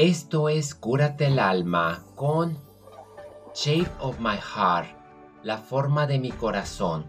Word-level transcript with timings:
Esto 0.00 0.48
es 0.48 0.76
Cúrate 0.76 1.26
el 1.26 1.40
alma 1.40 2.04
con 2.14 2.56
Shape 3.52 3.90
of 3.98 4.20
My 4.20 4.36
Heart, 4.36 4.90
la 5.42 5.58
forma 5.58 6.06
de 6.06 6.20
mi 6.20 6.30
corazón. 6.30 7.04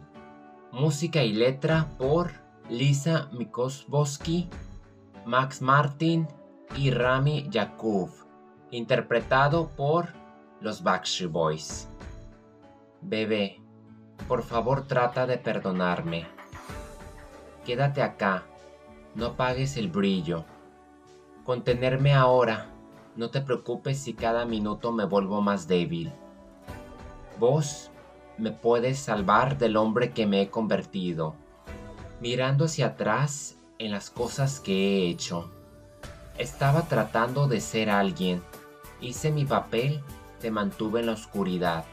Música 0.72 1.22
y 1.22 1.34
letra 1.34 1.88
por 2.00 2.32
Lisa 2.68 3.30
Mikosbowski, 3.32 4.50
Max 5.24 5.62
Martin 5.62 6.28
y 6.76 6.90
Rami 6.90 7.48
Yakub. 7.52 8.10
Interpretado 8.72 9.68
por 9.68 10.08
los 10.60 10.82
Backstreet 10.82 11.32
Boys. 11.32 11.88
Bebé, 13.02 13.62
por 14.28 14.42
favor 14.42 14.88
trata 14.88 15.28
de 15.28 15.38
perdonarme. 15.38 16.26
Quédate 17.64 18.02
acá, 18.02 18.46
no 19.14 19.28
apagues 19.28 19.78
el 19.78 19.90
brillo. 19.90 20.44
Contenerme 21.44 22.16
ahora, 22.16 22.79
no 23.16 23.30
te 23.30 23.42
preocupes 23.42 24.00
si 24.00 24.14
cada 24.14 24.46
minuto 24.46 24.92
me 24.92 25.06
vuelvo 25.06 25.42
más 25.42 25.68
débil. 25.68 26.12
Vos 27.40 27.92
me 28.38 28.52
puedes 28.52 29.00
salvar 29.00 29.58
del 29.58 29.78
hombre 29.78 30.12
que 30.12 30.26
me 30.26 30.42
he 30.42 30.50
convertido, 30.50 31.36
mirando 32.22 32.66
hacia 32.66 32.88
atrás 32.88 33.56
en 33.78 33.92
las 33.92 34.10
cosas 34.10 34.60
que 34.60 34.74
he 34.74 35.10
hecho. 35.10 35.50
Estaba 36.38 36.84
tratando 36.84 37.48
de 37.48 37.60
ser 37.60 37.90
alguien, 37.90 38.42
hice 39.02 39.32
mi 39.32 39.46
papel, 39.46 40.02
te 40.40 40.52
mantuve 40.52 41.02
en 41.02 41.08
la 41.08 41.14
oscuridad. 41.14 41.86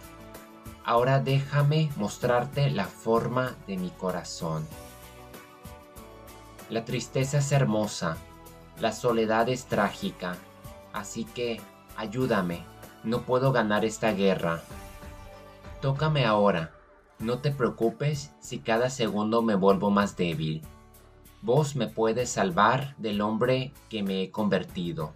Ahora 0.84 1.18
déjame 1.18 1.90
mostrarte 1.96 2.70
la 2.70 2.84
forma 2.84 3.56
de 3.66 3.76
mi 3.76 3.90
corazón. 3.90 4.66
La 6.70 6.84
tristeza 6.84 7.38
es 7.38 7.50
hermosa, 7.50 8.16
la 8.80 8.92
soledad 8.92 9.48
es 9.48 9.66
trágica, 9.66 10.36
así 10.96 11.24
que 11.24 11.60
ayúdame, 11.96 12.64
no 13.04 13.22
puedo 13.22 13.52
ganar 13.52 13.84
esta 13.84 14.12
guerra. 14.12 14.62
Tócame 15.80 16.24
ahora, 16.24 16.72
no 17.18 17.38
te 17.38 17.50
preocupes 17.50 18.32
si 18.40 18.58
cada 18.58 18.88
segundo 18.90 19.42
me 19.42 19.54
vuelvo 19.54 19.90
más 19.90 20.16
débil. 20.16 20.62
Vos 21.42 21.76
me 21.76 21.86
puedes 21.86 22.30
salvar 22.30 22.96
del 22.96 23.20
hombre 23.20 23.72
que 23.90 24.02
me 24.02 24.22
he 24.22 24.30
convertido. 24.30 25.12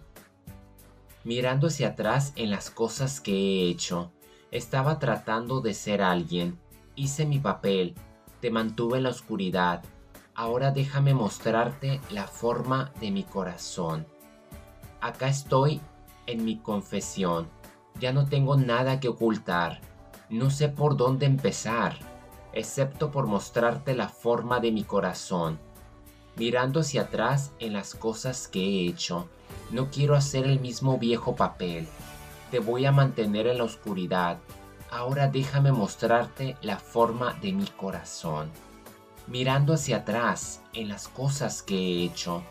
Mirando 1.23 1.67
hacia 1.67 1.89
atrás 1.89 2.31
en 2.35 2.51
las 2.51 2.69
cosas 2.69 3.19
que 3.19 3.33
he 3.33 3.69
hecho, 3.69 4.11
estaba 4.51 4.99
tratando 4.99 5.61
de 5.61 5.73
ser 5.73 6.01
alguien. 6.01 6.59
Hice 6.95 7.25
mi 7.25 7.39
papel, 7.39 7.95
te 8.39 8.51
mantuve 8.51 8.97
en 8.97 9.03
la 9.03 9.09
oscuridad. 9.09 9.83
Ahora 10.35 10.71
déjame 10.71 11.13
mostrarte 11.13 11.99
la 12.11 12.27
forma 12.27 12.91
de 12.99 13.11
mi 13.11 13.23
corazón. 13.23 14.05
Acá 15.01 15.29
estoy 15.29 15.81
en 16.27 16.45
mi 16.45 16.57
confesión. 16.57 17.47
Ya 17.99 18.13
no 18.13 18.27
tengo 18.27 18.55
nada 18.55 18.99
que 18.99 19.07
ocultar. 19.07 19.81
No 20.29 20.51
sé 20.51 20.69
por 20.69 20.95
dónde 20.95 21.25
empezar, 21.25 21.97
excepto 22.53 23.11
por 23.11 23.25
mostrarte 23.25 23.95
la 23.95 24.09
forma 24.09 24.59
de 24.59 24.71
mi 24.71 24.83
corazón. 24.83 25.59
Mirando 26.37 26.81
hacia 26.81 27.01
atrás 27.01 27.51
en 27.59 27.73
las 27.73 27.95
cosas 27.95 28.47
que 28.47 28.61
he 28.61 28.87
hecho, 28.87 29.27
no 29.71 29.89
quiero 29.89 30.15
hacer 30.15 30.45
el 30.45 30.59
mismo 30.59 30.99
viejo 30.99 31.35
papel. 31.35 31.87
Te 32.51 32.59
voy 32.59 32.85
a 32.85 32.91
mantener 32.91 33.47
en 33.47 33.57
la 33.57 33.63
oscuridad. 33.63 34.37
Ahora 34.91 35.27
déjame 35.27 35.71
mostrarte 35.71 36.57
la 36.61 36.77
forma 36.77 37.33
de 37.41 37.53
mi 37.53 37.65
corazón. 37.65 38.51
Mirando 39.27 39.73
hacia 39.73 39.97
atrás 39.97 40.61
en 40.73 40.89
las 40.89 41.07
cosas 41.07 41.63
que 41.63 41.75
he 41.75 42.03
hecho, 42.03 42.43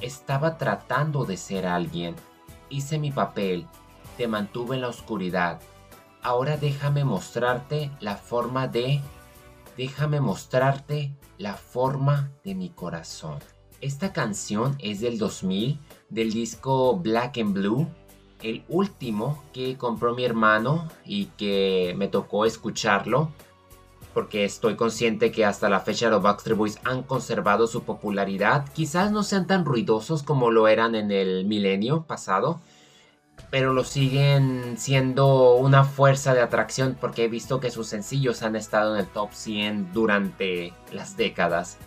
estaba 0.00 0.58
tratando 0.58 1.24
de 1.24 1.36
ser 1.36 1.66
alguien. 1.66 2.14
Hice 2.68 2.98
mi 2.98 3.10
papel, 3.10 3.66
te 4.16 4.28
mantuve 4.28 4.76
en 4.76 4.82
la 4.82 4.88
oscuridad. 4.88 5.60
Ahora 6.22 6.56
déjame 6.56 7.04
mostrarte 7.04 7.90
la 8.00 8.16
forma 8.16 8.68
de... 8.68 9.00
Déjame 9.76 10.20
mostrarte 10.20 11.14
la 11.36 11.54
forma 11.54 12.32
de 12.44 12.54
mi 12.56 12.70
corazón. 12.70 13.38
Esta 13.80 14.12
canción 14.12 14.76
es 14.80 15.00
del 15.00 15.18
2000, 15.18 15.78
del 16.08 16.32
disco 16.32 16.96
Black 16.96 17.38
and 17.38 17.54
Blue 17.54 17.86
el 18.42 18.64
último 18.68 19.42
que 19.52 19.76
compró 19.76 20.14
mi 20.14 20.24
hermano 20.24 20.88
y 21.04 21.26
que 21.36 21.94
me 21.96 22.08
tocó 22.08 22.44
escucharlo 22.44 23.32
porque 24.18 24.44
estoy 24.44 24.74
consciente 24.74 25.30
que 25.30 25.44
hasta 25.44 25.68
la 25.68 25.78
fecha 25.78 26.10
los 26.10 26.20
Backstreet 26.20 26.58
Boys 26.58 26.78
han 26.82 27.04
conservado 27.04 27.68
su 27.68 27.84
popularidad. 27.84 28.64
Quizás 28.74 29.12
no 29.12 29.22
sean 29.22 29.46
tan 29.46 29.64
ruidosos 29.64 30.24
como 30.24 30.50
lo 30.50 30.66
eran 30.66 30.96
en 30.96 31.12
el 31.12 31.44
milenio 31.44 32.02
pasado, 32.02 32.60
pero 33.48 33.72
lo 33.72 33.84
siguen 33.84 34.74
siendo 34.76 35.54
una 35.54 35.84
fuerza 35.84 36.34
de 36.34 36.40
atracción 36.40 36.98
porque 37.00 37.26
he 37.26 37.28
visto 37.28 37.60
que 37.60 37.70
sus 37.70 37.86
sencillos 37.86 38.42
han 38.42 38.56
estado 38.56 38.96
en 38.96 39.02
el 39.02 39.06
top 39.06 39.30
100 39.32 39.92
durante 39.92 40.72
las 40.92 41.16
décadas. 41.16 41.78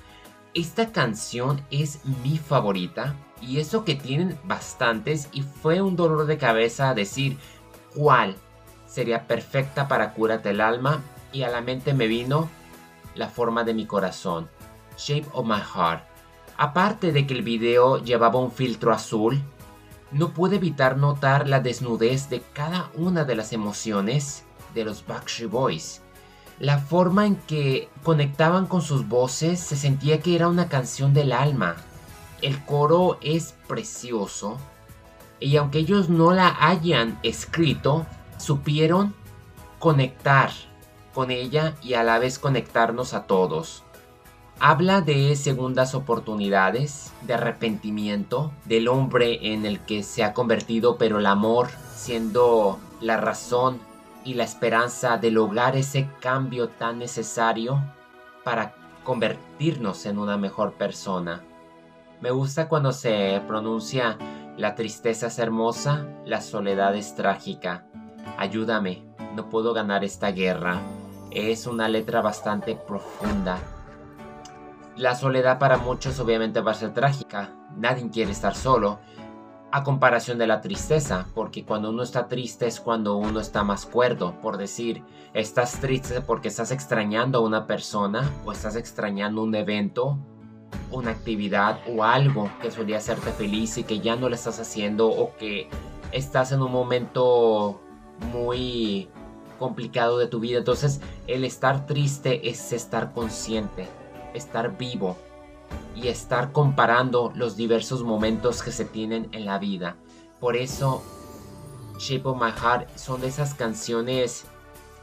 Esta 0.54 0.94
canción 0.94 1.60
es 1.70 2.00
mi 2.24 2.38
favorita 2.38 3.14
y 3.42 3.60
eso 3.60 3.84
que 3.84 3.96
tienen 3.96 4.40
bastantes 4.46 5.28
y 5.34 5.42
fue 5.42 5.82
un 5.82 5.98
dolor 5.98 6.28
de 6.28 6.38
cabeza 6.38 6.94
decir 6.94 7.38
cuál 7.94 8.38
sería 8.88 9.28
perfecta 9.28 9.90
para 9.90 10.14
curarte 10.14 10.52
el 10.52 10.62
alma 10.62 11.04
y 11.32 11.44
a 11.44 11.50
la 11.50 11.62
mente 11.62 11.94
me 11.94 12.08
vino 12.08 12.50
la 13.16 13.28
forma 13.28 13.64
de 13.64 13.74
mi 13.74 13.86
corazón, 13.86 14.50
Shape 14.98 15.28
of 15.34 15.46
My 15.46 15.62
Heart. 15.62 16.04
Aparte 16.58 17.12
de 17.12 17.26
que 17.26 17.34
el 17.34 17.42
video 17.42 18.04
llevaba 18.04 18.40
un 18.40 18.52
filtro 18.52 18.94
azul, 18.94 19.42
no 20.12 20.34
pude 20.34 20.58
evitar 20.58 20.98
notar 20.98 21.48
la 21.48 21.60
desnudez 21.60 22.30
de 22.30 22.42
cada 22.54 22.92
una 22.96 23.24
de 23.24 23.36
las 23.36 23.54
emociones 23.54 24.44
de 24.74 24.86
los 24.86 25.06
Backstreet 25.06 25.50
Boys. 25.50 26.02
La 26.60 26.78
forma 26.78 27.26
en 27.26 27.36
que 27.36 27.90
conectaban 28.04 28.68
con 28.68 28.82
sus 28.82 29.08
voces 29.08 29.60
se 29.60 29.76
sentía 29.76 30.20
que 30.20 30.36
era 30.36 30.48
una 30.48 30.70
canción 30.70 31.14
del 31.14 31.32
alma, 31.32 31.76
el 32.42 32.64
coro 32.66 33.18
es 33.22 33.56
precioso 33.68 34.58
y 35.40 35.58
aunque 35.58 35.80
ellos 35.80 36.10
no 36.10 36.32
la 36.34 36.56
hayan 36.60 37.20
escrito, 37.24 38.06
supieron 38.38 39.14
conectar 39.80 40.52
con 41.14 41.32
ella 41.32 41.76
y 41.82 41.94
a 41.94 42.04
la 42.04 42.20
vez 42.20 42.40
conectarnos 42.40 43.14
a 43.14 43.24
todos. 43.28 43.84
Habla 44.60 45.02
de 45.02 45.36
segundas 45.36 45.96
oportunidades, 45.96 47.12
de 47.24 47.34
arrepentimiento, 47.34 48.52
del 48.66 48.88
hombre 48.88 49.54
en 49.54 49.66
el 49.66 49.80
que 49.80 50.04
se 50.04 50.24
ha 50.24 50.34
convertido, 50.34 50.98
pero 50.98 51.18
el 51.18 51.26
amor 51.26 51.70
siendo 51.96 52.78
la 53.00 53.18
razón 53.18 53.80
y 54.24 54.36
la 54.36 54.44
esperanza 54.44 55.18
de 55.18 55.32
lograr 55.32 55.76
ese 55.76 56.08
cambio 56.20 56.70
tan 56.70 57.00
necesario 57.00 57.84
para 58.44 58.76
convertirnos 59.04 60.06
en 60.06 60.20
una 60.20 60.38
mejor 60.38 60.74
persona. 60.74 61.42
Me 62.22 62.30
gusta 62.30 62.68
cuando 62.68 62.92
se 62.92 63.42
pronuncia 63.48 64.18
la 64.58 64.76
tristeza 64.76 65.28
es 65.28 65.40
hermosa, 65.40 66.06
la 66.26 66.40
soledad 66.42 66.96
es 66.96 67.16
trágica. 67.16 67.88
Ayúdame, 68.38 69.04
no 69.36 69.50
puedo 69.50 69.74
ganar 69.74 70.04
esta 70.04 70.32
guerra. 70.32 70.80
Es 71.32 71.66
una 71.66 71.88
letra 71.88 72.22
bastante 72.22 72.76
profunda. 72.76 73.58
La 74.98 75.16
soledad 75.16 75.60
para 75.60 75.78
muchos 75.78 76.20
obviamente 76.20 76.62
va 76.62 76.72
a 76.72 76.76
ser 76.76 76.94
trágica. 76.94 77.56
Nadie 77.78 78.10
quiere 78.10 78.32
estar 78.32 78.56
solo. 78.56 79.00
A 79.72 79.84
comparación 79.84 80.38
de 80.38 80.48
la 80.48 80.60
tristeza, 80.60 81.28
porque 81.34 81.64
cuando 81.64 81.92
uno 81.92 82.04
está 82.04 82.28
triste 82.28 82.68
es 82.68 82.82
cuando 82.82 83.16
uno 83.16 83.40
está 83.40 83.64
más 83.64 83.86
cuerdo. 83.86 84.36
Por 84.42 84.58
decir, 84.58 85.04
estás 85.34 85.80
triste 85.80 86.20
porque 86.20 86.50
estás 86.50 86.72
extrañando 86.72 87.40
a 87.40 87.42
una 87.42 87.66
persona 87.66 88.30
o 88.46 88.52
estás 88.52 88.76
extrañando 88.76 89.42
un 89.42 89.56
evento 89.56 90.20
una 90.92 91.12
actividad 91.12 91.80
o 91.88 92.04
algo 92.04 92.50
que 92.62 92.72
solía 92.72 92.98
hacerte 92.98 93.32
feliz 93.32 93.78
y 93.78 93.84
que 93.84 94.00
ya 94.00 94.16
no 94.16 94.30
lo 94.30 94.36
estás 94.36 94.60
haciendo 94.60 95.10
o 95.10 95.36
que 95.38 95.70
estás 96.12 96.52
en 96.52 96.62
un 96.62 96.72
momento 96.72 97.82
muy 98.34 99.10
complicado 99.62 100.18
de 100.18 100.28
tu 100.28 100.42
vida. 100.42 100.58
Entonces 100.58 101.00
el 101.28 101.46
estar 101.46 101.86
triste 101.86 102.50
es 102.50 102.74
estar 102.74 103.14
consciente, 103.14 103.88
estar 104.34 104.78
vivo 104.78 105.16
y 105.96 106.10
estar 106.10 106.52
comparando 106.52 107.32
los 107.34 107.56
diversos 107.56 108.04
momentos 108.04 108.62
que 108.62 108.74
se 108.74 108.84
tienen 108.84 109.30
en 109.32 109.46
la 109.46 109.58
vida. 109.58 109.96
Por 110.42 110.58
eso 110.58 111.02
Shape 111.98 112.28
of 112.28 112.42
My 112.42 112.52
Heart 112.52 112.98
son 112.98 113.22
de 113.22 113.28
esas 113.28 113.54
canciones 113.54 114.44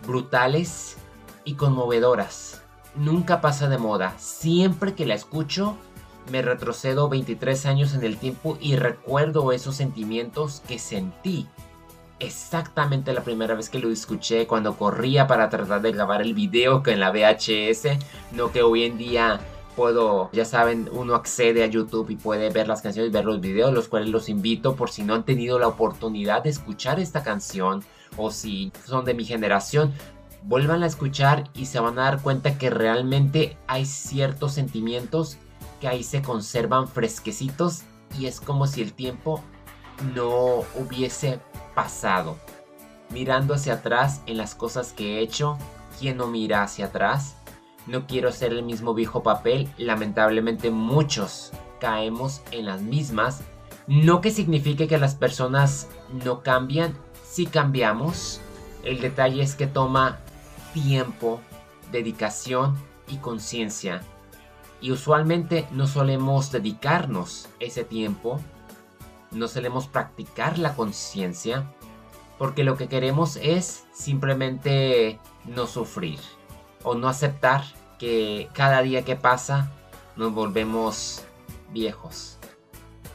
brutales 0.05 0.99
y 1.47 1.55
conmovedoras 1.55 2.61
nunca 2.99 3.41
pasa 3.41 3.69
de 3.69 3.79
moda. 3.79 4.15
Siempre 4.19 4.95
que 4.95 5.07
la 5.07 5.15
escucho, 5.15 5.77
me 6.31 6.43
retrocedo 6.43 7.09
23 7.09 7.67
años 7.67 7.95
en 7.95 8.05
el 8.05 8.19
tiempo 8.19 8.59
y 8.61 8.77
recuerdo 8.77 9.53
esos 9.53 9.77
sentimientos 9.77 10.63
que 10.67 10.79
sentí. 10.79 11.49
Exactamente 12.21 13.13
la 13.13 13.23
primera 13.23 13.55
vez 13.55 13.71
que 13.71 13.79
lo 13.79 13.91
escuché 13.91 14.49
cuando 14.49 14.77
corría 14.77 15.29
para 15.29 15.49
tratar 15.49 15.83
de 15.83 15.93
grabar 15.93 16.21
el 16.21 16.35
video 16.35 16.83
que 16.83 16.93
en 16.93 17.01
la 17.01 17.13
VHS, 17.13 17.97
no 18.33 18.51
que 18.51 18.63
hoy 18.63 18.85
en 18.85 18.99
día 18.99 19.41
puedo, 19.77 20.29
ya 20.33 20.45
saben, 20.45 20.91
uno 20.93 21.15
accede 21.15 21.63
a 21.63 21.67
YouTube 21.67 22.11
y 22.11 22.17
puede 22.17 22.51
ver 22.51 22.67
las 22.67 22.83
canciones, 22.83 23.13
ver 23.13 23.25
los 23.25 23.41
videos, 23.41 23.73
los 23.73 23.87
cuales 23.87 24.09
los 24.09 24.29
invito 24.29 24.75
por 24.75 24.91
si 24.91 25.05
no 25.05 25.15
han 25.15 25.25
tenido 25.25 25.61
la 25.61 25.69
oportunidad 25.69 26.43
de 26.43 26.51
escuchar 26.51 26.99
esta 26.99 27.23
canción 27.23 27.85
o 28.17 28.33
si 28.33 28.73
son 28.85 29.05
de 29.05 29.15
mi 29.15 29.25
generación, 29.25 29.93
vuelvan 30.43 30.83
a 30.83 30.87
escuchar 30.87 31.45
y 31.55 31.67
se 31.67 31.79
van 31.79 32.01
a 32.01 32.03
dar 32.03 32.21
cuenta 32.21 32.59
que 32.59 32.71
realmente 32.71 33.57
hay 33.69 33.87
ciertos 33.87 34.55
sentimientos 34.55 35.37
que 35.81 35.87
ahí 35.87 36.03
se 36.03 36.23
conservan 36.23 36.89
fresquecitos 36.89 37.83
y 38.19 38.27
es 38.27 38.41
como 38.41 38.67
si 38.67 38.83
el 38.83 38.93
tiempo 38.93 39.45
no 40.17 40.65
hubiese 40.75 41.39
pasado. 41.79 42.37
Mirando 43.09 43.55
hacia 43.55 43.75
atrás 43.75 44.21
en 44.27 44.37
las 44.37 44.57
cosas 44.57 44.93
que 44.93 45.15
he 45.15 45.21
hecho, 45.21 45.57
¿quién 45.97 46.17
no 46.17 46.27
mira 46.27 46.65
hacia 46.65 46.87
atrás? 46.87 47.37
No 47.87 48.09
quiero 48.09 48.33
ser 48.33 48.53
el 48.53 48.65
mismo 48.65 48.95
viejo 48.95 49.23
papel, 49.23 49.69
lamentablemente 49.79 50.73
muchos 50.73 51.53
caemos 51.79 52.43
en 52.51 52.67
las 52.67 52.83
mismas. 52.83 53.43
No 53.87 54.21
que 54.21 54.33
signifique 54.33 54.89
que 54.89 54.99
las 54.99 55.15
personas 55.15 55.87
no 56.25 56.43
cambian, 56.43 56.99
si 57.23 57.47
cambiamos. 57.47 58.41
El 58.83 59.01
detalle 59.01 59.41
es 59.41 59.55
que 59.55 59.69
toma 59.69 60.19
tiempo, 60.75 61.41
dedicación 61.93 62.77
y 63.07 63.19
conciencia. 63.19 64.01
Y 64.81 64.91
usualmente 64.91 65.69
no 65.71 65.87
solemos 65.87 66.51
dedicarnos 66.51 67.49
ese 67.61 67.85
tiempo, 67.85 68.41
no 69.31 69.49
solemos 69.49 69.87
practicar 69.87 70.59
la 70.59 70.75
conciencia, 70.75 71.73
porque 72.39 72.65
lo 72.65 72.77
que 72.77 72.89
queremos 72.89 73.37
es 73.37 73.85
simplemente 73.93 75.19
no 75.45 75.67
sufrir 75.67 76.21
o 76.83 76.95
no 76.95 77.09
aceptar 77.09 77.65
que 77.99 78.49
cada 78.53 78.83
día 78.83 79.05
que 79.05 79.17
pasa 79.17 79.71
nos 80.17 80.33
volvemos 80.33 81.25
viejos. 81.71 82.39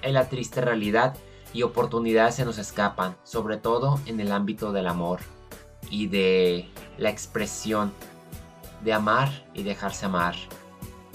Es 0.02 0.12
la 0.12 0.28
triste 0.28 0.62
realidad 0.62 1.16
y 1.54 1.64
oportunidades 1.64 2.36
se 2.36 2.46
nos 2.46 2.58
escapan, 2.58 3.16
sobre 3.24 3.58
todo 3.58 4.00
en 4.06 4.20
el 4.20 4.32
ámbito 4.32 4.74
del 4.74 4.88
amor 4.88 5.20
y 5.90 6.08
de 6.08 6.70
la 6.98 7.10
expresión 7.10 7.94
de 8.84 8.94
amar 8.94 9.48
y 9.54 9.64
dejarse 9.64 10.06
amar 10.06 10.36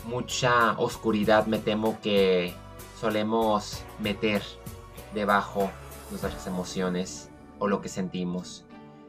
mucha 0.09 0.73
oscuridad 0.79 1.47
me 1.47 1.59
temo 1.59 2.00
que 2.00 2.55
solemos 3.00 3.85
meter 4.00 4.43
debajo 5.14 5.70
nuestras 6.10 6.46
emociones 6.46 7.31
o 7.58 7.69
lo 7.69 7.81
que 7.81 7.88
sentimos. 7.88 8.64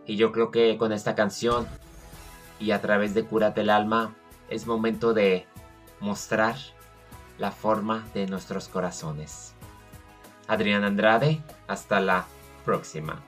Y 0.05 0.15
yo 0.15 0.31
creo 0.31 0.51
que 0.51 0.77
con 0.77 0.91
esta 0.91 1.15
canción 1.15 1.67
y 2.59 2.71
a 2.71 2.81
través 2.81 3.13
de 3.13 3.25
Cúrate 3.25 3.61
el 3.61 3.69
alma 3.69 4.15
es 4.49 4.65
momento 4.67 5.13
de 5.13 5.45
mostrar 5.99 6.55
la 7.37 7.51
forma 7.51 8.07
de 8.13 8.27
nuestros 8.27 8.67
corazones. 8.67 9.53
Adrián 10.47 10.83
Andrade, 10.83 11.41
hasta 11.67 11.99
la 11.99 12.25
próxima. 12.65 13.23